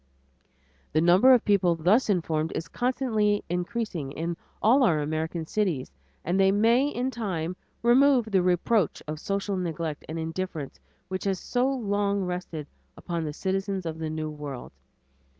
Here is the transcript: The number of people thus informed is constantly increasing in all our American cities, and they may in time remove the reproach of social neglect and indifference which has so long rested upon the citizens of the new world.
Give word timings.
The 0.93 0.99
number 1.01 1.31
of 1.31 1.45
people 1.45 1.75
thus 1.75 2.09
informed 2.09 2.53
is 2.55 2.67
constantly 2.67 3.43
increasing 3.49 4.11
in 4.11 4.35
all 4.59 4.81
our 4.81 4.99
American 4.99 5.45
cities, 5.45 5.91
and 6.25 6.39
they 6.39 6.51
may 6.51 6.87
in 6.87 7.11
time 7.11 7.55
remove 7.83 8.25
the 8.31 8.41
reproach 8.41 9.03
of 9.07 9.19
social 9.19 9.57
neglect 9.57 10.03
and 10.09 10.17
indifference 10.17 10.79
which 11.07 11.25
has 11.25 11.39
so 11.39 11.69
long 11.71 12.23
rested 12.23 12.65
upon 12.97 13.25
the 13.25 13.31
citizens 13.33 13.85
of 13.85 13.99
the 13.99 14.09
new 14.09 14.31
world. 14.31 14.71